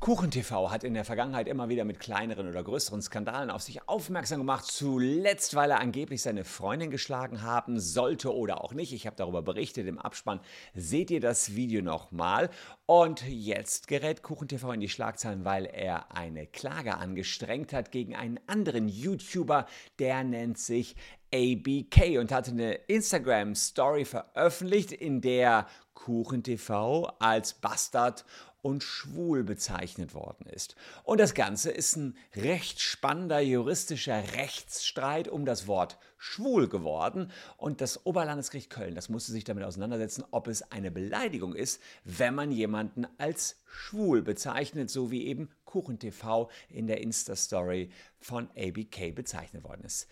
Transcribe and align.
KuchenTV 0.00 0.70
hat 0.70 0.82
in 0.82 0.94
der 0.94 1.04
Vergangenheit 1.04 1.46
immer 1.46 1.68
wieder 1.68 1.84
mit 1.84 2.00
kleineren 2.00 2.48
oder 2.48 2.62
größeren 2.62 3.00
Skandalen 3.00 3.50
auf 3.50 3.62
sich 3.62 3.88
aufmerksam 3.88 4.38
gemacht. 4.38 4.64
Zuletzt, 4.66 5.54
weil 5.54 5.70
er 5.70 5.80
angeblich 5.80 6.22
seine 6.22 6.44
Freundin 6.44 6.90
geschlagen 6.90 7.42
haben 7.42 7.78
sollte 7.78 8.34
oder 8.34 8.62
auch 8.62 8.74
nicht. 8.74 8.92
Ich 8.92 9.06
habe 9.06 9.16
darüber 9.16 9.42
berichtet 9.42 9.86
im 9.86 9.98
Abspann. 9.98 10.40
Seht 10.74 11.10
ihr 11.10 11.20
das 11.20 11.54
Video 11.54 11.82
nochmal? 11.82 12.50
Und 12.86 13.22
jetzt 13.28 13.86
gerät 13.86 14.22
KuchenTV 14.22 14.72
in 14.72 14.80
die 14.80 14.88
Schlagzeilen, 14.88 15.44
weil 15.44 15.66
er 15.66 16.14
eine 16.14 16.46
Klage 16.46 16.96
angestrengt 16.96 17.72
hat 17.72 17.92
gegen 17.92 18.16
einen 18.16 18.40
anderen 18.46 18.88
YouTuber, 18.88 19.66
der 19.98 20.24
nennt 20.24 20.58
sich 20.58 20.96
ABK 21.32 22.18
und 22.18 22.30
hatte 22.30 22.50
eine 22.50 22.74
Instagram-Story 22.74 24.04
veröffentlicht, 24.04 24.92
in 24.92 25.20
der 25.20 25.66
KuchenTV 25.94 27.08
als 27.18 27.54
Bastard 27.54 28.24
und 28.64 28.82
schwul 28.82 29.44
bezeichnet 29.44 30.14
worden 30.14 30.46
ist. 30.46 30.74
Und 31.02 31.20
das 31.20 31.34
Ganze 31.34 31.70
ist 31.70 31.96
ein 31.96 32.16
recht 32.34 32.80
spannender 32.80 33.40
juristischer 33.40 34.22
Rechtsstreit 34.36 35.28
um 35.28 35.44
das 35.44 35.66
Wort 35.66 35.98
schwul 36.16 36.66
geworden. 36.68 37.30
Und 37.58 37.82
das 37.82 38.06
Oberlandesgericht 38.06 38.70
Köln, 38.70 38.94
das 38.94 39.10
musste 39.10 39.32
sich 39.32 39.44
damit 39.44 39.64
auseinandersetzen, 39.64 40.24
ob 40.30 40.48
es 40.48 40.72
eine 40.72 40.90
Beleidigung 40.90 41.54
ist, 41.54 41.82
wenn 42.04 42.34
man 42.34 42.50
jemanden 42.50 43.06
als 43.18 43.60
schwul 43.66 44.22
bezeichnet, 44.22 44.88
so 44.88 45.10
wie 45.10 45.26
eben 45.26 45.50
KuchenTV 45.66 46.48
in 46.70 46.86
der 46.86 47.02
Insta-Story 47.02 47.90
von 48.18 48.48
ABK 48.56 49.14
bezeichnet 49.14 49.62
worden 49.64 49.84
ist. 49.84 50.08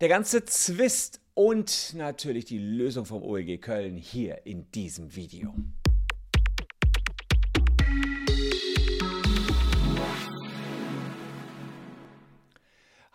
Der 0.00 0.08
ganze 0.08 0.46
Zwist 0.46 1.20
und 1.34 1.92
natürlich 1.94 2.46
die 2.46 2.58
Lösung 2.58 3.04
vom 3.04 3.22
OLG 3.22 3.60
Köln 3.60 3.96
hier 3.96 4.46
in 4.46 4.70
diesem 4.70 5.14
Video. 5.14 5.54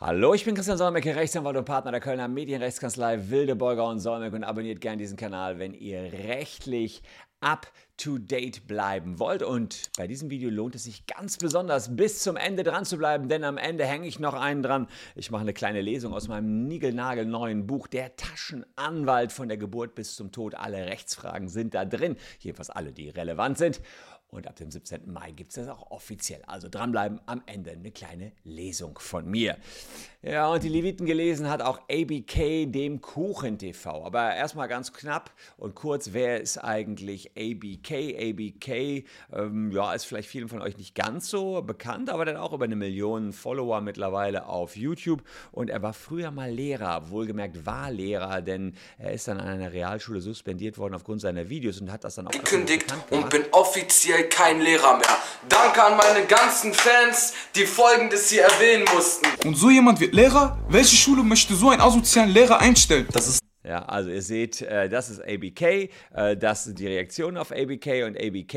Hallo, 0.08 0.34
ich 0.34 0.46
bin 0.46 0.56
Christian 0.56 0.78
Solmecke, 0.78 1.18
Rechtsanwalt 1.18 1.58
und 1.58 1.66
Partner 1.66 1.92
der 1.92 2.00
Kölner 2.00 2.30
Medienrechtskanzlei 2.30 3.30
Wildeborger 3.30 3.86
und 3.90 4.00
Solmecke 4.00 4.38
und 4.38 4.46
abonniert 4.46 4.80
gerne 4.80 4.96
diesen 4.96 5.18
Kanal, 5.18 5.60
wenn 5.60 5.74
ihr 5.74 6.02
rechtlich 6.02 7.04
up 7.42 7.70
to 7.98 8.18
date 8.18 8.68
bleiben 8.68 9.20
wollt. 9.20 9.44
Und 9.44 9.92
bei 9.98 10.08
diesem 10.08 10.30
Video 10.30 10.50
lohnt 10.50 10.76
es 10.76 10.86
sich 10.86 11.08
ganz 11.08 11.38
besonders 11.38 11.94
bis 11.94 12.24
zum 12.24 12.38
Ende 12.38 12.64
dran 12.64 12.86
zu 12.86 12.98
bleiben, 12.98 13.28
denn 13.28 13.44
am 13.44 13.58
Ende 13.58 13.86
hänge 13.86 14.08
ich 14.08 14.18
noch 14.18 14.34
einen 14.34 14.64
dran. 14.64 14.88
Ich 15.16 15.30
mache 15.30 15.42
eine 15.42 15.54
kleine 15.54 15.82
Lesung 15.82 16.14
aus 16.14 16.30
meinem 16.30 16.70
niegelnagelneuen 16.70 17.68
Buch 17.68 17.88
Der 17.88 18.16
Taschenanwalt 18.16 19.34
von 19.34 19.50
der 19.50 19.58
Geburt 19.58 19.94
bis 19.94 20.16
zum 20.16 20.32
Tod. 20.32 20.56
Alle 20.56 20.86
Rechtsfragen 20.86 21.50
sind 21.50 21.74
da 21.74 21.84
drin, 21.84 22.16
jedenfalls 22.40 22.70
alle, 22.70 22.94
die 22.94 23.10
relevant 23.10 23.58
sind. 23.58 23.82
Und 24.30 24.46
ab 24.46 24.58
dem 24.58 24.70
17. 24.70 25.12
Mai 25.12 25.32
gibt 25.32 25.52
es 25.52 25.56
das 25.56 25.70
auch 25.70 25.90
offiziell. 25.90 26.42
Also 26.48 26.68
dranbleiben, 26.68 27.22
am 27.28 27.42
Ende 27.46 27.72
eine 27.72 27.92
kleine 27.92 28.34
Lesung 28.44 29.00
von 29.00 29.26
mir. 29.26 29.56
Ja, 30.22 30.50
und 30.50 30.64
die 30.64 30.70
Leviten 30.70 31.06
gelesen 31.06 31.50
hat 31.50 31.62
auch 31.62 31.80
ABK, 31.90 32.70
dem 32.70 33.00
Kuchen 33.00 33.58
TV. 33.58 34.04
Aber 34.06 34.36
erstmal 34.36 34.68
ganz 34.68 34.92
knapp 34.92 35.32
und 35.56 35.76
kurz, 35.76 36.12
wer 36.12 36.42
ist 36.42 36.58
eigentlich 36.58 37.32
ABK? 37.38 38.18
ABK, 38.20 39.06
ähm, 39.32 39.72
ja, 39.72 39.94
ist 39.94 40.04
vielleicht 40.04 40.28
vielen 40.28 40.50
von 40.50 40.62
euch 40.62 40.76
nicht 40.76 40.94
ganz 40.94 41.30
so 41.30 41.62
bekannt, 41.62 42.10
aber 42.10 42.26
dann 42.26 42.36
auch 42.36 42.52
über 42.52 42.66
eine 42.66 42.76
Million 42.76 43.32
Follower 43.32 43.80
mittlerweile 43.80 44.48
auf 44.48 44.76
YouTube. 44.76 45.24
Und 45.54 45.70
er 45.70 45.82
war 45.82 45.94
früher 45.94 46.32
mal 46.32 46.52
Lehrer, 46.52 47.10
wohlgemerkt 47.10 47.66
war 47.66 47.92
Lehrer, 47.92 48.42
denn 48.42 48.76
er 48.98 49.14
ist 49.14 49.30
dann 49.30 49.40
an 49.40 49.48
einer 49.48 49.72
Realschule 49.72 50.20
suspendiert 50.20 50.78
worden 50.78 50.96
aufgrund 50.96 51.22
seiner 51.22 51.48
Videos 51.48 51.80
und 51.80 51.92
hat 51.92 52.04
das 52.04 52.16
dann 52.16 52.28
auch 52.28 52.32
gekündigt 52.32 52.94
und 53.10 53.30
bin 53.30 53.46
offiziell 53.52 54.17
kein 54.24 54.62
Lehrer 54.62 54.98
mehr. 54.98 55.18
Danke 55.50 55.84
an 55.84 55.98
meine 55.98 56.26
ganzen 56.26 56.74
Fans, 56.74 57.34
die 57.56 57.66
folgendes 57.66 58.30
hier 58.30 58.44
erwähnen 58.44 58.86
mussten. 58.94 59.28
Und 59.48 59.56
so 59.56 59.70
jemand 59.70 60.00
wird 60.00 60.14
Lehrer? 60.14 60.58
Welche 60.70 60.96
Schule 60.96 61.24
möchte 61.24 61.56
so 61.56 61.70
einen 61.70 61.82
asozialen 61.82 62.30
Lehrer 62.30 62.60
einstellen? 62.60 63.08
Das 63.12 63.28
ist 63.28 63.40
ja, 63.68 63.84
also 63.84 64.10
ihr 64.10 64.22
seht, 64.22 64.62
äh, 64.62 64.88
das 64.88 65.10
ist 65.10 65.22
ABK, 65.22 65.90
äh, 66.14 66.38
das 66.38 66.64
sind 66.64 66.80
die 66.80 66.88
Reaktionen 66.88 67.36
auf 67.36 67.52
ABK 67.52 68.06
und 68.06 68.18
ABK 68.18 68.56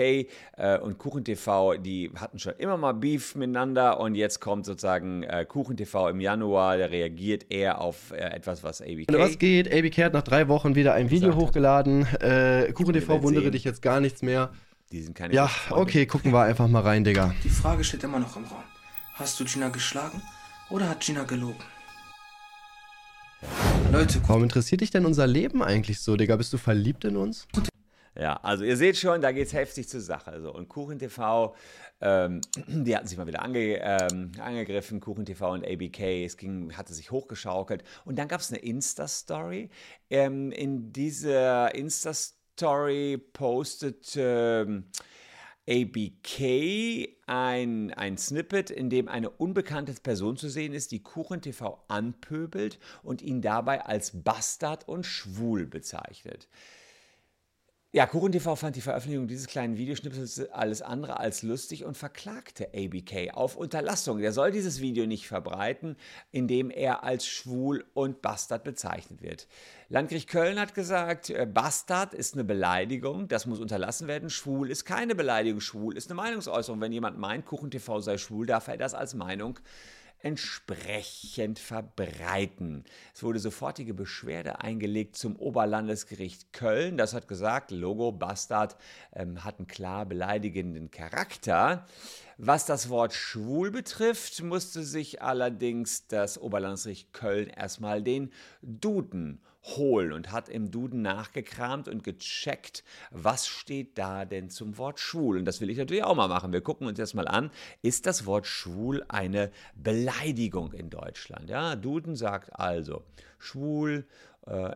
äh, 0.57 0.79
und 0.81 0.99
KuchenTV, 0.99 1.79
die 1.81 2.13
hatten 2.15 2.39
schon 2.39 2.53
immer 2.59 2.77
mal 2.77 2.93
Beef 2.93 3.35
miteinander 3.35 3.99
und 3.99 4.15
jetzt 4.15 4.41
kommt 4.41 4.67
sozusagen 4.67 5.25
äh, 5.25 5.45
KuchenTV 5.45 6.11
im 6.11 6.21
Januar, 6.21 6.77
der 6.77 6.93
reagiert 6.93 7.47
eher 7.51 7.81
auf 7.81 8.13
äh, 8.13 8.19
etwas, 8.19 8.63
was 8.63 8.83
ABK... 8.83 9.13
Was 9.13 9.39
geht? 9.41 9.73
ABK 9.73 10.05
hat 10.05 10.13
nach 10.13 10.23
drei 10.23 10.47
Wochen 10.47 10.77
wieder 10.77 10.95
ein 10.95 11.11
Video 11.11 11.35
hochgeladen. 11.35 12.07
Äh, 12.21 12.73
KuchenTV 12.73 13.23
wundere 13.23 13.51
dich 13.51 13.65
jetzt 13.65 13.83
gar 13.83 13.99
nichts 13.99 14.23
mehr. 14.23 14.53
Die 14.93 15.03
sind 15.03 15.15
keine 15.15 15.33
Ja, 15.33 15.49
okay, 15.71 16.05
gucken 16.05 16.33
wir 16.33 16.41
einfach 16.41 16.67
mal 16.67 16.83
rein, 16.83 17.05
Digga. 17.05 17.33
Die 17.45 17.49
Frage 17.49 17.85
steht 17.85 18.03
immer 18.03 18.19
noch 18.19 18.35
im 18.37 18.45
Raum. 18.45 18.65
Hast 19.15 19.39
du 19.39 19.45
Gina 19.45 19.69
geschlagen 19.69 20.21
oder 20.69 20.89
hat 20.89 21.01
Gina 21.01 21.23
gelogen? 21.23 21.63
Leute, 23.93 24.21
warum 24.27 24.43
interessiert 24.43 24.81
dich 24.81 24.91
denn 24.91 25.07
unser 25.07 25.29
Leben 25.29 25.63
eigentlich 25.63 26.01
so, 26.01 26.17
Digga? 26.17 26.35
Bist 26.35 26.53
du 26.53 26.59
verliebt 26.59 27.05
in 27.05 27.17
uns? 27.17 27.47
Ja, 28.17 28.35
also 28.43 28.65
ihr 28.65 28.77
seht 28.77 28.97
schon, 28.97 29.21
da 29.21 29.31
geht 29.31 29.47
es 29.47 29.53
heftig 29.53 29.89
zur 29.89 30.01
Sache. 30.01 30.33
Also, 30.33 30.53
und 30.53 30.69
KuchenTV, 30.69 31.55
ähm, 32.01 32.41
die 32.67 32.97
hatten 32.97 33.07
sich 33.07 33.17
mal 33.17 33.29
wieder 33.29 33.43
ange, 33.43 33.79
ähm, 33.81 34.33
angegriffen, 34.41 34.99
KuchenTV 34.99 35.53
und 35.53 35.65
ABK, 35.65 36.25
es 36.25 36.37
ging, 36.37 36.77
hatte 36.77 36.95
sich 36.95 37.13
hochgeschaukelt. 37.13 37.85
Und 38.05 38.19
dann 38.19 38.27
gab 38.27 38.41
es 38.41 38.51
eine 38.51 38.59
Insta-Story. 38.59 39.71
Ähm, 40.11 40.51
in 40.51 40.93
dieser 40.93 41.73
Insta-Story 41.77 42.40
postet 43.33 44.15
ähm, 44.17 44.85
ABK 45.69 47.17
ein, 47.27 47.93
ein 47.93 48.19
Snippet, 48.19 48.71
in 48.71 48.91
dem 48.91 49.09
eine 49.09 49.31
unbekannte 49.31 49.93
Person 49.95 50.37
zu 50.37 50.49
sehen 50.49 50.73
ist, 50.73 50.91
die 50.91 51.03
KuchenTV 51.03 51.79
anpöbelt 51.89 52.79
und 53.03 53.23
ihn 53.23 53.41
dabei 53.41 53.85
als 53.85 54.23
Bastard 54.23 54.89
und 54.89 55.05
schwul 55.05 55.67
bezeichnet. 55.67 56.49
Ja, 57.93 58.07
KuchenTV 58.07 58.55
fand 58.55 58.77
die 58.77 58.83
Veröffentlichung 58.83 59.27
dieses 59.27 59.49
kleinen 59.49 59.77
Videoschnipsels 59.77 60.49
alles 60.53 60.81
andere 60.81 61.19
als 61.19 61.43
lustig 61.43 61.85
und 61.85 61.97
verklagte 61.97 62.69
ABK 62.73 63.35
auf 63.35 63.57
Unterlassung. 63.57 64.21
Der 64.21 64.31
soll 64.31 64.53
dieses 64.53 64.81
Video 64.81 65.07
nicht 65.07 65.27
verbreiten, 65.27 65.97
indem 66.31 66.71
er 66.71 67.03
als 67.03 67.27
schwul 67.27 67.85
und 67.93 68.23
Bastard 68.23 68.63
bezeichnet 68.63 69.23
wird. 69.23 69.49
Landgericht 69.89 70.29
Köln 70.29 70.61
hat 70.61 70.77
gesagt, 70.77 71.31
äh, 71.31 71.49
Bastard 71.53 72.15
ist 72.15 72.35
eine 72.35 72.45
Beleidigung, 72.45 73.27
das 73.27 73.47
muss 73.47 73.59
unterlassen 73.59 74.07
werden. 74.07 74.31
Schwul 74.31 74.71
ist 74.71 74.85
keine 74.85 75.17
Beleidigung, 75.17 75.59
schwul 75.59 75.97
ist 75.97 76.09
eine 76.11 76.15
Meinungsäußerung. 76.15 76.81
Wenn 76.81 76.93
jemand 76.93 77.19
meint, 77.19 77.45
KuchenTV 77.45 77.99
sei 77.99 78.19
schwul, 78.19 78.47
darf 78.47 78.69
er 78.69 78.77
das 78.77 78.95
als 78.95 79.15
Meinung 79.15 79.59
entsprechend 80.23 81.59
verbreiten. 81.59 82.85
Es 83.15 83.23
wurde 83.23 83.39
sofortige 83.39 83.95
Beschwerde 83.95 84.61
eingelegt 84.61 85.17
zum 85.17 85.37
Oberlandesgericht 85.37 86.53
Köln. 86.53 86.97
Das 86.97 87.15
hat 87.15 87.29
gesagt, 87.29 87.71
Logo 87.71 88.13
Bastard 88.13 88.77
ähm, 89.13 89.45
hat 89.45 89.59
einen 89.59 89.67
klar 89.67 90.07
beleidigenden 90.07 90.91
Charakter. 90.91 91.87
Was 92.39 92.67
das 92.67 92.89
Wort 92.89 93.13
schwul 93.13 93.71
betrifft, 93.71 94.43
musste 94.43 94.83
sich 94.83 95.21
allerdings 95.23 96.07
das 96.07 96.39
Oberlandesgericht 96.39 97.13
Köln 97.13 97.49
erstmal 97.49 98.03
den 98.03 98.33
Duden 98.63 99.41
holen 99.63 100.13
und 100.13 100.33
hat 100.33 100.49
im 100.49 100.71
Duden 100.71 101.03
nachgekramt 101.03 101.89
und 101.89 102.03
gecheckt, 102.03 102.83
was 103.11 103.47
steht 103.47 103.99
da 103.99 104.25
denn 104.25 104.51
zum 104.51 104.79
Wort 104.79 104.99
schwul. 104.99 105.39
Und 105.39 105.45
das 105.45 105.61
will 105.61 105.71
ich 105.71 105.79
natürlich 105.79 106.05
auch 106.05 106.17
mal 106.17 106.29
machen. 106.29 106.53
Wir 106.53 106.63
gucken 106.63 106.87
uns 106.87 106.99
jetzt 106.99 107.15
mal 107.15 107.29
an, 107.29 107.51
ist 107.83 108.07
das 108.07 108.27
Wort 108.27 108.47
schwul 108.47 109.05
eine 109.09 109.51
Beleidigung 109.75 110.73
in 110.73 110.91
Deutschland? 110.91 111.51
Ja, 111.51 111.77
Duden 111.77 112.17
sagt 112.17 112.59
also, 112.59 113.05
schwul 113.39 114.07
äh, 114.47 114.75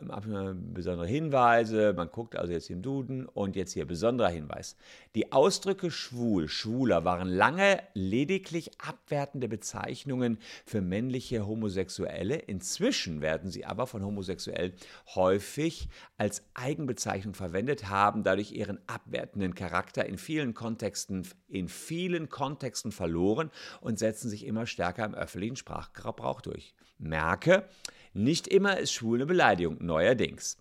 besondere 0.55 1.07
Hinweise. 1.07 1.95
Man 1.95 2.11
guckt 2.11 2.37
also 2.37 2.53
jetzt 2.53 2.69
im 2.69 2.83
Duden 2.83 3.27
und 3.27 3.57
jetzt 3.57 3.73
hier 3.73 3.87
besonderer 3.87 4.29
Hinweis. 4.29 4.77
Die 5.15 5.33
Ausdrücke 5.33 5.91
schwul, 5.91 6.49
schwuler 6.49 7.05
waren 7.05 7.29
lange 7.29 7.83
lediglich 7.95 8.71
abwertende 8.79 9.49
Bezeichnungen 9.49 10.39
für 10.67 10.83
männliche 10.83 11.47
Homosexuelle. 11.47 12.37
Inzwischen 12.37 13.23
werden 13.23 13.51
sie 13.51 13.65
aber 13.65 13.87
von 13.87 14.05
Homosexuellen 14.05 14.75
häufig 15.15 15.89
als 16.19 16.45
Eigenbezeichnung 16.53 17.35
verwendet, 17.35 17.89
haben 17.89 18.23
dadurch 18.23 18.53
ihren 18.53 18.79
abwertenden 18.87 19.55
Charakter 19.55 20.05
in 20.05 20.19
vielen 20.19 20.53
Kontexten, 20.53 21.27
in 21.49 21.69
vielen 21.69 22.29
Kontexten 22.29 22.93
verloren 22.93 23.51
und 23.81 23.99
setzen 23.99 24.29
sich 24.29 24.45
immer 24.45 24.67
stärker 24.67 25.07
im 25.07 25.15
öffentlichen 25.15 25.57
Sprachgebrauch 25.57 26.43
durch. 26.43 26.75
Merke, 26.99 27.69
nicht 28.15 28.49
immer 28.49 28.79
ist 28.79 28.93
schwul 28.93 29.19
eine 29.19 29.27
Beleidigung, 29.27 29.79
neuerdings. 29.81 30.57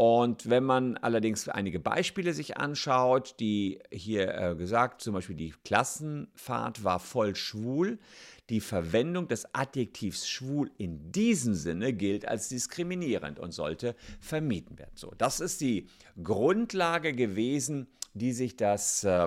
Und 0.00 0.48
wenn 0.48 0.62
man 0.62 0.96
allerdings 0.96 1.48
einige 1.48 1.80
Beispiele 1.80 2.32
sich 2.32 2.56
anschaut, 2.56 3.34
die 3.40 3.80
hier 3.90 4.32
äh, 4.32 4.54
gesagt, 4.54 5.00
zum 5.00 5.14
Beispiel 5.14 5.34
die 5.34 5.54
Klassenfahrt 5.64 6.84
war 6.84 7.00
voll 7.00 7.34
schwul, 7.34 7.98
die 8.48 8.60
Verwendung 8.60 9.26
des 9.26 9.52
Adjektivs 9.56 10.28
schwul 10.28 10.70
in 10.78 11.10
diesem 11.10 11.54
Sinne 11.54 11.92
gilt 11.92 12.28
als 12.28 12.48
diskriminierend 12.48 13.40
und 13.40 13.50
sollte 13.50 13.96
vermieden 14.20 14.78
werden. 14.78 14.92
So, 14.94 15.12
das 15.18 15.40
ist 15.40 15.60
die 15.60 15.88
Grundlage 16.22 17.12
gewesen, 17.12 17.88
die 18.14 18.32
sich 18.32 18.56
das 18.56 19.02
äh, 19.02 19.26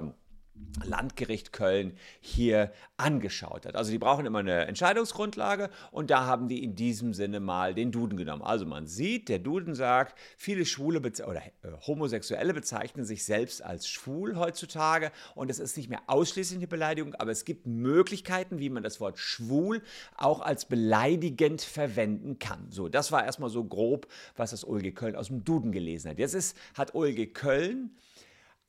Landgericht 0.84 1.54
Köln 1.54 1.94
hier 2.20 2.72
angeschaut 2.98 3.66
hat. 3.66 3.76
Also 3.76 3.92
die 3.92 3.98
brauchen 3.98 4.26
immer 4.26 4.40
eine 4.40 4.66
Entscheidungsgrundlage 4.66 5.70
und 5.92 6.10
da 6.10 6.26
haben 6.26 6.48
die 6.48 6.64
in 6.64 6.76
diesem 6.76 7.14
Sinne 7.14 7.40
mal 7.40 7.74
den 7.74 7.92
Duden 7.92 8.18
genommen. 8.18 8.42
Also 8.42 8.66
man 8.66 8.88
sieht, 8.88 9.30
der 9.30 9.40
Duden 9.40 9.76
sagt, 9.76 10.18
viele 10.38 10.66
Schwule 10.66 11.00
oder 11.00 11.42
äh, 11.46 11.72
Homosexuelle 11.86 12.54
bezeichnen 12.54 13.06
sich 13.06 13.26
selbst 13.26 13.64
als 13.64 13.88
schwul 13.88 14.38
heutzutage 14.38 15.12
und 15.36 15.50
es 15.50 15.60
ist 15.60 15.78
nicht 15.78 15.90
mehr 15.90 16.02
ausschließlich 16.08 16.60
eine 16.60 16.68
Beleidigung, 16.68 17.16
aber 17.16 17.32
es 17.32 17.46
gibt 17.46 17.68
Möglichkeiten, 17.68 18.60
wie 18.60 18.70
man 18.70 18.84
das 18.84 19.00
Wort 19.00 19.20
schwul 19.20 19.82
auch 20.16 20.42
als 20.42 20.66
beleidigend 20.66 21.62
verwenden 21.62 22.40
kann. 22.40 22.68
So, 22.70 22.88
das 22.88 23.12
war 23.12 23.26
erstmal 23.26 23.50
so 23.50 23.64
grob, 23.64 24.08
was 24.36 24.52
das 24.52 24.64
Ulge 24.64 24.92
Köln 24.92 25.16
aus 25.16 25.28
dem 25.28 25.44
Duden 25.44 25.72
gelesen 25.72 26.12
hat. 26.12 26.20
Jetzt 26.20 26.34
ist, 26.34 26.58
hat 26.76 26.96
Ulge 26.96 27.28
Köln 27.28 27.92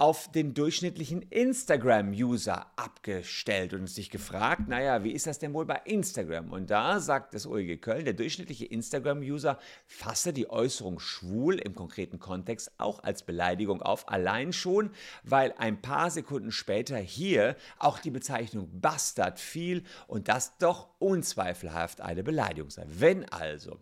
auf 0.03 0.29
den 0.33 0.53
durchschnittlichen 0.53 1.23
Instagram-User 1.23 2.67
abgestellt 2.75 3.73
und 3.73 3.89
sich 3.89 4.11
gefragt, 4.11 4.67
naja, 4.67 5.05
wie 5.05 5.13
ist 5.13 5.29
das 5.29 5.39
denn 5.39 5.55
wohl 5.55 5.65
bei 5.65 5.81
Instagram? 5.85 6.51
Und 6.51 6.71
da 6.71 6.99
sagt 6.99 7.35
das 7.35 7.47
OEG 7.47 7.81
Köln, 7.81 8.05
der 8.05 8.15
durchschnittliche 8.15 8.65
Instagram-User 8.65 9.61
fasse 9.87 10.33
die 10.33 10.51
Äußerung 10.51 10.99
schwul 10.99 11.55
im 11.55 11.77
konkreten 11.77 12.19
Kontext 12.19 12.73
auch 12.79 13.05
als 13.05 13.23
Beleidigung 13.23 13.81
auf, 13.81 14.09
allein 14.09 14.53
schon, 14.53 14.91
weil 15.23 15.55
ein 15.57 15.81
paar 15.81 16.11
Sekunden 16.11 16.51
später 16.51 16.97
hier 16.97 17.55
auch 17.79 18.01
die 18.01 18.11
Bezeichnung 18.11 18.81
Bastard 18.81 19.39
fiel 19.39 19.85
und 20.09 20.27
das 20.27 20.59
doch 20.59 20.89
unzweifelhaft 20.99 22.01
eine 22.01 22.25
Beleidigung 22.25 22.71
sei. 22.71 22.87
Wenn 22.89 23.29
also 23.29 23.79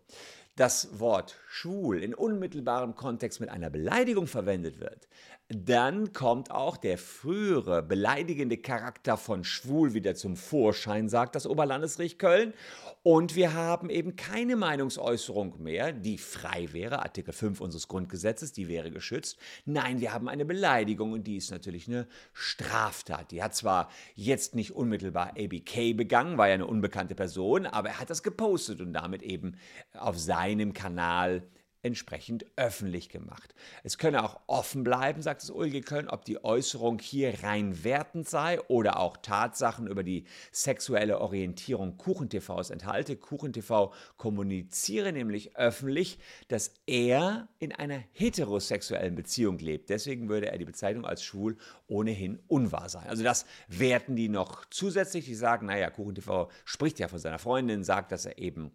das 0.56 0.99
Wort 1.00 1.37
schwul 1.49 2.02
in 2.02 2.14
unmittelbarem 2.14 2.94
Kontext 2.94 3.40
mit 3.40 3.49
einer 3.49 3.70
Beleidigung 3.70 4.26
verwendet 4.26 4.78
wird, 4.78 5.08
dann 5.52 6.12
kommt 6.12 6.52
auch 6.52 6.76
der 6.76 6.97
frühere 6.97 7.82
beleidigende 7.82 8.56
Charakter 8.56 9.17
von 9.17 9.43
schwul 9.43 9.94
wieder 9.94 10.14
zum 10.14 10.37
Vorschein, 10.37 11.08
sagt 11.08 11.35
das 11.35 11.47
Oberlandesgericht 11.47 12.20
Köln. 12.20 12.55
Und 13.02 13.35
wir 13.35 13.52
haben 13.52 13.91
eben 13.91 14.14
keine 14.14 14.55
Meinungsäußerung 14.55 15.61
mehr, 15.61 15.93
die 15.93 16.19
frei 16.19 16.69
wäre, 16.73 17.00
Artikel 17.00 17.32
5 17.32 17.61
unseres 17.61 17.88
Grundgesetzes, 17.88 18.52
die 18.52 18.69
wäre 18.69 18.93
geschützt. 18.93 19.38
Nein, 19.64 20.00
wir 20.00 20.12
haben 20.12 20.29
eine 20.29 20.44
Beleidigung 20.44 21.12
und 21.12 21.26
die 21.26 21.37
ist 21.37 21.50
natürlich 21.50 21.88
eine 21.88 22.06
Straftat. 22.32 23.32
Die 23.32 23.43
hat 23.43 23.56
zwar 23.56 23.91
jetzt 24.14 24.55
nicht 24.55 24.76
unmittelbar 24.76 25.35
ABK 25.37 25.96
begangen, 25.96 26.38
war 26.38 26.46
ja 26.46 26.55
eine 26.55 26.67
unbekannte 26.67 27.17
Person, 27.17 27.67
aber 27.67 27.88
er 27.88 27.99
hat 27.99 28.11
das 28.11 28.23
gepostet 28.23 28.81
und 28.81 28.93
damit 28.93 29.23
eben 29.23 29.56
auf 29.94 30.17
seinem 30.17 30.75
Kanal 30.75 31.43
entsprechend 31.82 32.44
öffentlich 32.56 33.09
gemacht. 33.09 33.55
Es 33.82 33.99
könne 33.99 34.23
auch 34.23 34.41
offen 34.47 34.85
bleiben, 34.85 35.23
sagt 35.23 35.43
das 35.43 35.50
Ulge 35.50 35.81
Köln, 35.81 36.09
ob 36.09 36.25
die 36.25 36.44
Äußerung 36.44 36.99
hier 36.99 37.43
rein 37.43 37.85
wertend 37.85 38.29
sei 38.29 38.61
oder 38.62 38.99
auch 38.99 39.17
Tatsachen 39.17 39.87
über 39.87 40.03
die 40.03 40.25
sexuelle 40.53 41.21
Orientierung 41.21 41.97
KuchenTVs 41.97 42.71
enthalte. 42.71 43.17
KuchenTV 43.17 43.93
kommuniziere 44.17 45.12
nämlich 45.12 45.56
öffentlich, 45.56 46.19
dass 46.49 46.75
er 46.87 47.49
in 47.59 47.73
einer 47.73 48.03
heterosexuellen 48.12 49.15
Beziehung 49.15 49.59
lebt. 49.59 49.91
Deswegen 49.91 50.29
würde 50.29 50.50
er 50.50 50.59
die 50.59 50.65
Bezeichnung 50.65 51.06
als 51.06 51.23
schwul 51.23 51.56
ohnehin 51.87 52.41
unwahr 52.47 52.88
sein. 52.88 53.09
Also 53.09 53.23
das 53.23 53.47
werten 53.69 54.17
die 54.17 54.29
noch 54.29 54.65
zusätzlich. 54.71 55.25
Die 55.25 55.35
sagen, 55.35 55.67
naja, 55.67 55.91
KuchenTV 55.91 56.49
spricht 56.65 56.99
ja 56.99 57.09
von 57.09 57.19
seiner 57.19 57.38
Freundin, 57.38 57.85
sagt, 57.85 58.12
dass 58.12 58.27
er 58.27 58.38
eben 58.38 58.73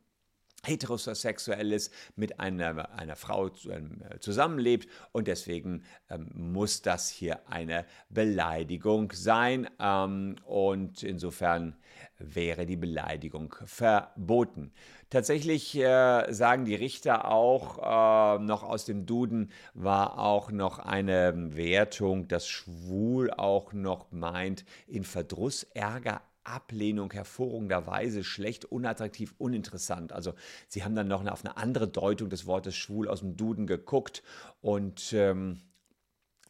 heterosexuelles 0.66 1.92
mit 2.16 2.40
einer, 2.40 2.98
einer 2.98 3.16
Frau 3.16 3.48
äh, 3.48 4.20
zusammenlebt 4.20 4.88
und 5.12 5.28
deswegen 5.28 5.84
ähm, 6.10 6.30
muss 6.34 6.82
das 6.82 7.10
hier 7.10 7.48
eine 7.50 7.86
Beleidigung 8.10 9.12
sein 9.14 9.70
ähm, 9.80 10.36
und 10.46 11.04
insofern 11.04 11.76
wäre 12.18 12.66
die 12.66 12.78
Beleidigung 12.78 13.56
verboten. 13.66 14.72
Tatsächlich 15.10 15.76
äh, 15.76 16.34
sagen 16.34 16.66
die 16.66 16.76
Richter 16.76 17.32
auch, 17.32 17.78
äh, 17.78 18.40
noch 18.40 18.64
aus 18.64 18.86
dem 18.86 19.06
Duden 19.06 19.52
war 19.74 20.20
auch 20.20 20.52
noch 20.52 20.80
eine 20.80 21.56
Wertung, 21.56 22.28
dass 22.28 22.48
schwul 22.48 23.32
auch 23.32 23.74
noch 23.74 24.12
meint, 24.12 24.66
in 24.88 25.04
Verdruss, 25.04 25.64
Ärger, 25.64 26.22
Ablehnung 26.45 27.12
hervorragenderweise 27.12 28.24
schlecht, 28.24 28.65
unattraktiv, 28.65 29.36
uninteressant. 29.38 30.13
Also 30.13 30.33
sie 30.68 30.83
haben 30.83 30.95
dann 30.95 31.07
noch 31.07 31.25
auf 31.25 31.44
eine 31.44 31.57
andere 31.57 31.88
Deutung 31.88 32.30
des 32.30 32.45
Wortes 32.45 32.75
schwul 32.75 33.07
aus 33.07 33.19
dem 33.19 33.36
Duden 33.36 33.68
geguckt 33.68 34.24
und 34.62 35.13
ähm, 35.13 35.62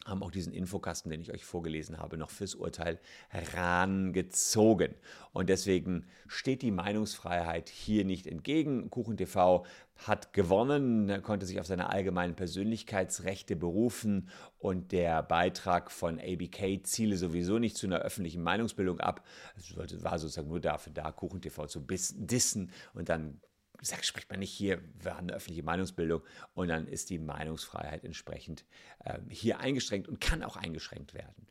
haben 0.06 0.22
auch 0.22 0.30
diesen 0.30 0.52
Infokasten, 0.52 1.10
den 1.10 1.20
ich 1.20 1.32
euch 1.32 1.44
vorgelesen 1.44 1.98
habe, 1.98 2.16
noch 2.16 2.30
fürs 2.30 2.54
Urteil 2.54 2.98
herangezogen. 3.28 4.94
Und 5.32 5.48
deswegen 5.48 6.06
steht 6.28 6.62
die 6.62 6.70
Meinungsfreiheit 6.70 7.68
hier 7.68 8.04
nicht 8.04 8.26
entgegen. 8.26 8.88
KuchenTV 8.88 9.64
hat 9.96 10.32
gewonnen, 10.32 11.22
konnte 11.22 11.46
sich 11.46 11.58
auf 11.58 11.66
seine 11.66 11.90
allgemeinen 11.90 12.34
Persönlichkeitsrechte 12.34 13.56
berufen 13.56 14.28
und 14.58 14.92
der 14.92 15.22
Beitrag 15.22 15.90
von 15.90 16.20
ABK 16.20 16.84
ziele 16.84 17.16
sowieso 17.16 17.58
nicht 17.58 17.76
zu 17.76 17.86
einer 17.86 18.00
öffentlichen 18.00 18.42
Meinungsbildung 18.42 19.00
ab. 19.00 19.24
Es 19.56 20.04
war 20.04 20.18
sozusagen 20.18 20.48
nur 20.48 20.60
dafür 20.60 20.92
da, 20.92 21.12
KuchenTV 21.12 21.66
zu 21.66 21.80
dissen 21.80 22.70
und 22.94 23.08
dann 23.08 23.40
sag, 23.82 24.04
spricht 24.04 24.30
man 24.30 24.40
nicht 24.40 24.52
hier, 24.52 24.80
wir 25.00 25.16
haben 25.16 25.28
eine 25.28 25.34
öffentliche 25.34 25.62
Meinungsbildung 25.62 26.22
und 26.54 26.68
dann 26.68 26.86
ist 26.86 27.10
die 27.10 27.18
Meinungsfreiheit 27.18 28.04
entsprechend 28.04 28.64
äh, 29.04 29.18
hier 29.28 29.60
eingeschränkt 29.60 30.08
und 30.08 30.20
kann 30.20 30.42
auch 30.42 30.56
eingeschränkt 30.56 31.14
werden. 31.14 31.46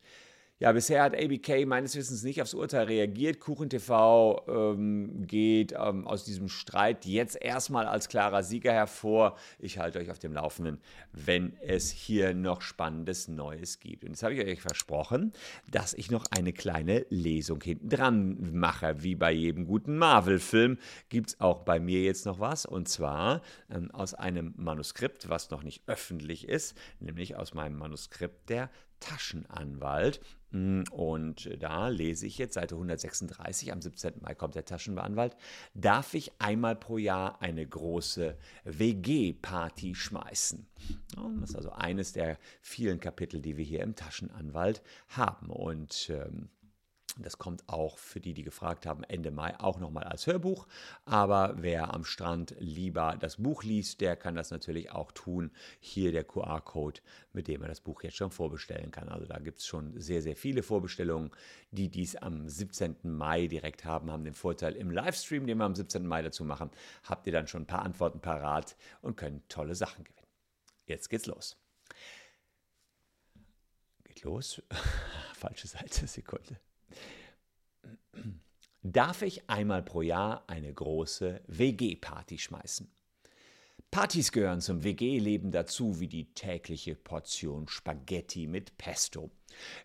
Ja, 0.58 0.72
bisher 0.72 1.02
hat 1.02 1.14
ABK 1.14 1.66
meines 1.66 1.94
Wissens 1.96 2.22
nicht 2.22 2.40
aufs 2.40 2.54
Urteil 2.54 2.86
reagiert. 2.86 3.40
KuchenTV 3.40 4.42
ähm, 4.48 5.26
geht 5.26 5.72
ähm, 5.72 6.06
aus 6.06 6.24
diesem 6.24 6.48
Streit 6.48 7.04
jetzt 7.04 7.36
erstmal 7.38 7.86
als 7.86 8.08
klarer 8.08 8.42
Sieger 8.42 8.72
hervor. 8.72 9.36
Ich 9.58 9.76
halte 9.76 9.98
euch 9.98 10.10
auf 10.10 10.18
dem 10.18 10.32
Laufenden, 10.32 10.80
wenn 11.12 11.58
es 11.60 11.90
hier 11.90 12.32
noch 12.32 12.62
spannendes 12.62 13.28
Neues 13.28 13.80
gibt. 13.80 14.04
Und 14.04 14.12
jetzt 14.12 14.22
habe 14.22 14.32
ich 14.32 14.46
euch 14.46 14.62
versprochen, 14.62 15.34
dass 15.70 15.92
ich 15.92 16.10
noch 16.10 16.24
eine 16.30 16.54
kleine 16.54 17.04
Lesung 17.10 17.62
hinten 17.62 17.90
dran 17.90 18.54
mache. 18.54 19.02
Wie 19.02 19.14
bei 19.14 19.32
jedem 19.32 19.66
guten 19.66 19.98
Marvel-Film 19.98 20.78
gibt 21.10 21.28
es 21.28 21.40
auch 21.42 21.64
bei 21.64 21.78
mir 21.78 22.02
jetzt 22.02 22.24
noch 22.24 22.40
was. 22.40 22.64
Und 22.64 22.88
zwar 22.88 23.42
ähm, 23.68 23.90
aus 23.90 24.14
einem 24.14 24.54
Manuskript, 24.56 25.28
was 25.28 25.50
noch 25.50 25.62
nicht 25.62 25.82
öffentlich 25.86 26.48
ist, 26.48 26.78
nämlich 26.98 27.36
aus 27.36 27.52
meinem 27.52 27.76
Manuskript 27.76 28.48
der 28.48 28.70
Taschenanwalt. 29.00 30.20
Mm, 30.50 30.82
und 30.92 31.50
da 31.60 31.88
lese 31.88 32.26
ich 32.26 32.38
jetzt 32.38 32.54
Seite 32.54 32.76
136, 32.76 33.72
am 33.72 33.82
17. 33.82 34.14
Mai 34.20 34.34
kommt 34.34 34.54
der 34.54 34.64
Taschenanwalt, 34.64 35.36
darf 35.74 36.14
ich 36.14 36.32
einmal 36.40 36.76
pro 36.76 36.98
Jahr 36.98 37.40
eine 37.42 37.66
große 37.66 38.36
WG-Party 38.64 39.94
schmeißen. 39.94 40.66
Das 41.40 41.50
ist 41.50 41.56
also 41.56 41.72
eines 41.72 42.12
der 42.12 42.38
vielen 42.60 43.00
Kapitel, 43.00 43.40
die 43.40 43.56
wir 43.56 43.64
hier 43.64 43.82
im 43.82 43.94
Taschenanwalt 43.94 44.82
haben. 45.08 45.50
Und 45.50 46.10
ähm, 46.10 46.48
das 47.18 47.38
kommt 47.38 47.66
auch 47.68 47.96
für 47.96 48.20
die, 48.20 48.34
die 48.34 48.42
gefragt 48.42 48.84
haben, 48.84 49.02
Ende 49.04 49.30
Mai 49.30 49.58
auch 49.58 49.78
nochmal 49.78 50.04
als 50.04 50.26
Hörbuch. 50.26 50.66
Aber 51.06 51.54
wer 51.56 51.94
am 51.94 52.04
Strand 52.04 52.54
lieber 52.58 53.16
das 53.18 53.36
Buch 53.36 53.62
liest, 53.62 54.02
der 54.02 54.16
kann 54.16 54.34
das 54.34 54.50
natürlich 54.50 54.92
auch 54.92 55.12
tun. 55.12 55.50
Hier 55.80 56.12
der 56.12 56.24
QR-Code, 56.24 57.00
mit 57.32 57.48
dem 57.48 57.62
er 57.62 57.68
das 57.68 57.80
Buch 57.80 58.02
jetzt 58.02 58.16
schon 58.16 58.30
vorbestellen 58.30 58.90
kann. 58.90 59.08
Also 59.08 59.24
da 59.24 59.38
gibt 59.38 59.58
es 59.58 59.66
schon 59.66 59.98
sehr, 59.98 60.20
sehr 60.20 60.36
viele 60.36 60.62
Vorbestellungen. 60.62 61.30
Die 61.70 61.88
dies 61.88 62.16
am 62.16 62.48
17. 62.48 62.96
Mai 63.02 63.46
direkt 63.46 63.84
haben, 63.84 64.10
haben 64.10 64.24
den 64.24 64.34
Vorteil 64.34 64.76
im 64.76 64.90
Livestream, 64.90 65.46
den 65.46 65.58
wir 65.58 65.64
am 65.64 65.74
17. 65.74 66.06
Mai 66.06 66.20
dazu 66.20 66.44
machen, 66.44 66.70
habt 67.04 67.26
ihr 67.26 67.32
dann 67.32 67.48
schon 67.48 67.62
ein 67.62 67.66
paar 67.66 67.82
Antworten 67.82 68.20
parat 68.20 68.76
und 69.00 69.16
könnt 69.16 69.48
tolle 69.48 69.74
Sachen 69.74 70.04
gewinnen. 70.04 70.26
Jetzt 70.84 71.08
geht's 71.08 71.26
los. 71.26 71.56
Geht 74.04 74.22
los. 74.22 74.62
Falsche 75.34 75.66
Seite, 75.66 76.06
Sekunde 76.06 76.58
darf 78.82 79.22
ich 79.22 79.48
einmal 79.48 79.82
pro 79.82 80.02
Jahr 80.02 80.44
eine 80.46 80.72
große 80.72 81.40
WG-Party 81.46 82.38
schmeißen. 82.38 82.90
Partys 83.90 84.32
gehören 84.32 84.60
zum 84.60 84.84
WG-Leben 84.84 85.50
dazu 85.50 86.00
wie 86.00 86.08
die 86.08 86.32
tägliche 86.34 86.94
Portion 86.94 87.68
Spaghetti 87.68 88.46
mit 88.46 88.76
Pesto. 88.78 89.30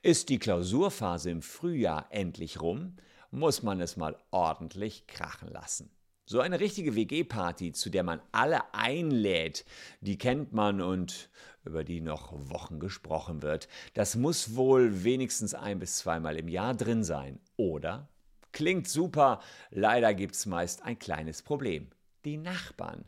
Ist 0.01 0.29
die 0.29 0.39
Klausurphase 0.39 1.29
im 1.31 1.41
Frühjahr 1.41 2.07
endlich 2.09 2.61
rum, 2.61 2.97
muss 3.31 3.63
man 3.63 3.79
es 3.79 3.95
mal 3.95 4.17
ordentlich 4.31 5.07
krachen 5.07 5.47
lassen. 5.49 5.89
So 6.31 6.39
eine 6.39 6.61
richtige 6.61 6.95
WG-Party, 6.95 7.73
zu 7.73 7.89
der 7.89 8.03
man 8.03 8.21
alle 8.31 8.73
einlädt, 8.73 9.65
die 9.99 10.17
kennt 10.17 10.53
man 10.53 10.79
und 10.79 11.29
über 11.65 11.83
die 11.83 11.99
noch 11.99 12.31
Wochen 12.49 12.79
gesprochen 12.79 13.41
wird. 13.41 13.67
Das 13.95 14.15
muss 14.15 14.55
wohl 14.55 15.03
wenigstens 15.03 15.53
ein 15.53 15.79
bis 15.79 15.97
zweimal 15.97 16.37
im 16.37 16.47
Jahr 16.47 16.73
drin 16.73 17.03
sein, 17.03 17.41
oder? 17.57 18.07
Klingt 18.53 18.87
super, 18.87 19.41
leider 19.71 20.13
gibt 20.13 20.35
es 20.35 20.45
meist 20.45 20.83
ein 20.83 20.97
kleines 20.97 21.41
Problem. 21.41 21.89
Die 22.23 22.37
Nachbarn. 22.37 23.03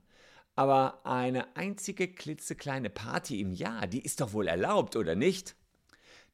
Aber 0.58 1.06
eine 1.06 1.56
einzige 1.56 2.10
klitzekleine 2.10 2.90
Party 2.90 3.40
im 3.40 3.54
Jahr, 3.54 3.88
die 3.88 4.04
ist 4.04 4.20
doch 4.20 4.34
wohl 4.34 4.50
erlaubt, 4.50 4.98
oder 4.98 5.16
nicht? 5.16 5.56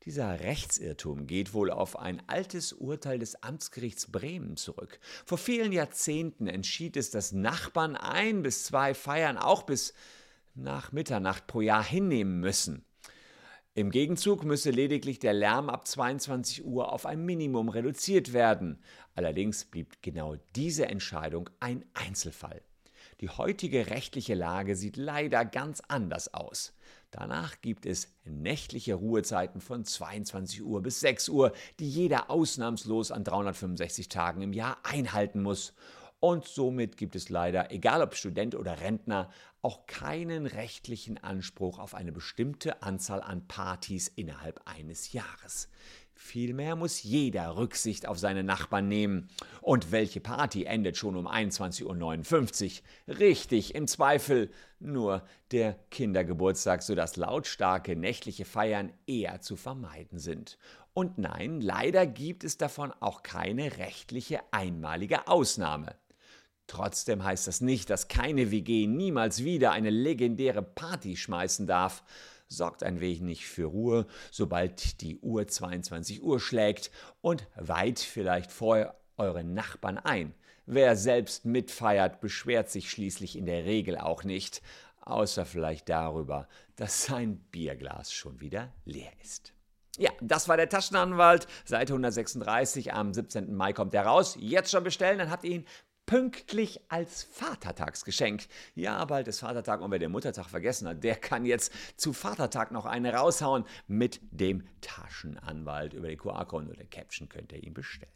Dieser 0.06 0.40
Rechtsirrtum 0.40 1.28
geht 1.28 1.54
wohl 1.54 1.70
auf 1.70 2.00
ein 2.00 2.22
altes 2.28 2.72
Urteil 2.72 3.20
des 3.20 3.44
Amtsgerichts 3.44 4.10
Bremen 4.10 4.56
zurück. 4.56 4.98
Vor 5.26 5.38
vielen 5.38 5.74
Jahrzehnten 5.74 6.48
entschied 6.48 6.96
es, 6.96 7.12
dass 7.12 7.34
Nachbarn 7.34 7.98
ein 7.98 8.42
bis 8.42 8.64
zwei 8.64 8.94
Feiern 8.94 9.38
auch 9.38 9.64
bis 9.64 9.94
nach 10.56 10.94
Mitternacht 10.94 11.48
pro 11.48 11.60
Jahr 11.60 11.84
hinnehmen 11.84 12.40
müssen. 12.40 12.86
Im 13.74 13.92
Gegenzug 13.92 14.46
müsse 14.46 14.72
lediglich 14.72 15.20
der 15.20 15.34
Lärm 15.34 15.70
ab 15.70 15.86
22 15.86 16.66
Uhr 16.66 16.94
auf 16.94 17.06
ein 17.06 17.26
Minimum 17.26 17.68
reduziert 17.68 18.32
werden. 18.32 18.82
Allerdings 19.16 19.66
blieb 19.66 20.02
genau 20.02 20.38
diese 20.56 20.88
Entscheidung 20.88 21.50
ein 21.60 21.84
Einzelfall. 21.94 22.62
Die 23.20 23.30
heutige 23.30 23.88
rechtliche 23.88 24.34
Lage 24.34 24.78
sieht 24.78 24.96
leider 24.96 25.44
ganz 25.44 25.82
anders 25.88 26.34
aus. 26.34 26.74
Danach 27.12 27.62
gibt 27.62 27.86
es 27.86 28.14
nächtliche 28.24 28.94
Ruhezeiten 28.94 29.62
von 29.62 29.84
22 29.84 30.64
Uhr 30.64 30.82
bis 30.82 31.00
6 31.00 31.30
Uhr, 31.30 31.54
die 31.80 31.90
jeder 31.90 32.30
ausnahmslos 32.30 33.12
an 33.12 33.24
365 33.24 34.10
Tagen 34.10 34.42
im 34.42 34.54
Jahr 34.54 34.78
einhalten 34.84 35.42
muss. 35.42 35.74
Und 36.20 36.46
somit 36.46 36.98
gibt 36.98 37.16
es 37.16 37.30
leider, 37.30 37.72
egal 37.72 38.02
ob 38.02 38.14
Student 38.14 38.54
oder 38.54 38.82
Rentner, 38.82 39.30
auch 39.62 39.88
keinen 39.88 40.46
rechtlichen 40.46 41.18
Anspruch 41.18 41.80
auf 41.80 41.96
eine 41.96 42.12
bestimmte 42.12 42.84
Anzahl 42.84 43.22
an 43.22 43.48
Partys 43.48 44.08
innerhalb 44.08 44.62
eines 44.66 45.14
Jahres. 45.14 45.70
Vielmehr 46.22 46.76
muss 46.76 47.02
jeder 47.02 47.56
Rücksicht 47.56 48.06
auf 48.06 48.20
seine 48.20 48.44
Nachbarn 48.44 48.90
nehmen. 48.90 49.30
Und 49.62 49.94
welche 49.94 50.20
Party 50.20 50.66
endet 50.66 50.98
schon 50.98 51.16
um 51.16 51.28
21.59 51.28 52.82
Uhr? 53.08 53.18
Richtig, 53.20 53.74
im 53.74 53.88
Zweifel 53.88 54.52
nur 54.80 55.24
der 55.52 55.80
Kindergeburtstag, 55.90 56.84
sodass 56.84 57.16
lautstarke 57.16 57.96
nächtliche 57.96 58.44
Feiern 58.44 58.92
eher 59.08 59.40
zu 59.40 59.56
vermeiden 59.56 60.20
sind. 60.20 60.58
Und 60.94 61.18
nein, 61.18 61.62
leider 61.62 62.06
gibt 62.06 62.44
es 62.44 62.58
davon 62.58 62.92
auch 63.00 63.24
keine 63.24 63.78
rechtliche 63.78 64.42
einmalige 64.52 65.30
Ausnahme. 65.30 65.96
Trotzdem 66.68 67.24
heißt 67.24 67.48
das 67.48 67.62
nicht, 67.62 67.90
dass 67.90 68.10
keine 68.10 68.52
WG 68.52 68.88
niemals 68.88 69.46
wieder 69.46 69.72
eine 69.72 69.90
legendäre 69.90 70.64
Party 70.64 71.16
schmeißen 71.16 71.66
darf. 71.66 72.04
Sorgt 72.50 72.84
ein 72.84 73.00
wenig 73.00 73.48
für 73.48 73.66
Ruhe, 73.66 74.08
sobald 74.32 75.02
die 75.02 75.20
Uhr 75.20 75.48
22 75.48 76.24
Uhr 76.24 76.40
schlägt 76.40 76.92
und 77.22 77.48
weiht 77.56 78.00
vielleicht 78.00 78.52
vorher 78.52 78.96
euren 79.18 79.54
Nachbarn 79.54 80.00
ein. 80.00 80.34
Wer 80.66 80.96
selbst 80.96 81.46
mitfeiert, 81.46 82.22
beschwert 82.22 82.70
sich 82.70 82.90
schließlich 82.90 83.38
in 83.38 83.46
der 83.46 83.66
Regel 83.66 83.98
auch 83.98 84.24
nicht, 84.24 84.62
außer 85.02 85.46
vielleicht 85.46 85.90
darüber, 85.90 86.48
dass 86.76 87.06
sein 87.06 87.38
Bierglas 87.52 88.12
schon 88.12 88.40
wieder 88.40 88.74
leer 88.86 89.12
ist. 89.22 89.54
Ja, 89.98 90.12
das 90.22 90.48
war 90.48 90.58
der 90.58 90.70
Taschenanwalt, 90.70 91.48
Seite 91.66 91.94
136. 91.94 92.94
Am 92.94 93.14
17. 93.14 93.54
Mai 93.54 93.74
kommt 93.74 93.94
er 93.94 94.06
raus. 94.06 94.38
Jetzt 94.40 94.72
schon 94.72 94.84
bestellen, 94.84 95.18
dann 95.18 95.30
habt 95.30 95.44
ihr 95.44 95.52
ihn 95.52 95.66
pünktlich 96.10 96.82
als 96.90 97.22
Vatertagsgeschenk. 97.22 98.48
Ja, 98.74 99.06
bald 99.06 99.28
ist 99.28 99.42
Vatertag 99.42 99.80
und 99.82 99.92
wer 99.92 100.00
den 100.00 100.12
Muttertag 100.12 100.48
vergessen 100.50 100.88
hat, 100.88 101.04
der 101.04 101.16
kann 101.16 101.46
jetzt 101.46 101.72
zu 101.98 102.14
Vatertag 102.14 102.72
noch 102.72 102.88
eine 102.88 103.14
raushauen 103.14 103.64
mit 103.86 104.20
dem 104.32 104.64
Taschenanwalt. 104.82 105.94
Über 105.94 106.08
den 106.08 106.18
QR-Code 106.18 106.72
oder 106.72 106.84
Caption 106.86 107.30
könnt 107.30 107.52
ihr 107.52 107.64
ihn 107.64 107.76
bestellen. 107.76 108.12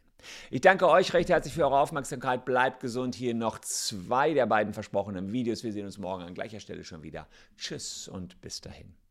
Ich 0.50 0.62
danke 0.62 0.90
euch 0.90 1.14
recht 1.14 1.30
herzlich 1.30 1.54
für 1.54 1.66
eure 1.66 1.78
Aufmerksamkeit. 1.78 2.46
Bleibt 2.46 2.80
gesund. 2.80 3.14
Hier 3.14 3.36
noch 3.36 3.60
zwei 3.60 4.34
der 4.34 4.48
beiden 4.48 4.74
versprochenen 4.74 5.32
Videos. 5.32 5.64
Wir 5.64 5.72
sehen 5.72 5.86
uns 5.86 6.00
morgen 6.00 6.24
an 6.24 6.34
gleicher 6.34 6.60
Stelle 6.60 6.84
schon 6.84 7.04
wieder. 7.04 7.28
Tschüss 7.58 8.08
und 8.08 8.42
bis 8.42 8.60
dahin. 8.60 9.03